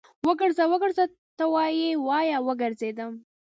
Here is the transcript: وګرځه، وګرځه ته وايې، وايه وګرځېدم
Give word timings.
وګرځه، 0.27 0.63
وګرځه 0.71 1.05
ته 1.37 1.45
وايې، 1.53 1.91
وايه 2.07 2.37
وګرځېدم 2.47 3.13